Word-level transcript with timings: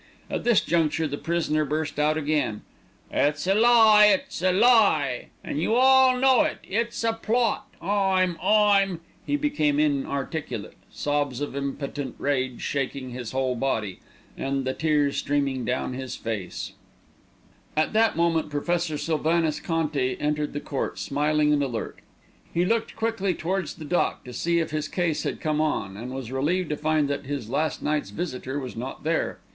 At 0.31 0.43
this 0.45 0.61
juncture 0.61 1.07
the 1.07 1.19
prisoner 1.19 1.63
burst 1.63 1.99
out 1.99 2.17
again: 2.17 2.61
"It's 3.11 3.45
a 3.45 3.53
lie, 3.53 4.05
it's 4.07 4.41
a 4.41 4.51
lie, 4.51 5.27
an' 5.43 5.57
you 5.59 5.75
all 5.75 6.17
know 6.17 6.41
it! 6.41 6.57
It's 6.67 7.03
a 7.03 7.13
plot! 7.13 7.67
I'm 7.79 8.35
I'm" 8.41 9.01
He 9.27 9.35
became 9.35 9.79
inarticulate, 9.79 10.73
sobs 10.91 11.39
of 11.39 11.55
impotent 11.55 12.15
rage 12.17 12.61
shaking 12.61 13.11
his 13.11 13.31
whole 13.31 13.53
body, 13.53 13.99
and 14.35 14.65
the 14.65 14.73
tears 14.73 15.17
streaming 15.17 15.65
down 15.65 15.93
his 15.93 16.15
face. 16.15 16.71
At 17.77 17.93
that 17.93 18.17
moment 18.17 18.49
Professor 18.49 18.97
Sylvanus 18.97 19.59
Conti 19.59 20.17
entered 20.19 20.53
the 20.53 20.59
court, 20.59 20.97
smiling 20.97 21.53
and 21.53 21.61
alert. 21.61 21.99
He 22.51 22.65
looked 22.65 22.95
quickly 22.95 23.35
towards 23.35 23.75
the 23.75 23.85
dock 23.85 24.23
to 24.23 24.33
see 24.33 24.57
if 24.59 24.71
his 24.71 24.87
case 24.87 25.21
had 25.21 25.39
come 25.39 25.61
on, 25.61 25.95
and 25.95 26.11
was 26.11 26.31
relieved 26.31 26.69
to 26.69 26.75
find 26.75 27.07
that 27.07 27.27
his 27.27 27.51
last 27.51 27.83
night's 27.83 28.09
visitor 28.09 28.59
was 28.59 28.75
not 28.75 29.03
there. 29.03 29.37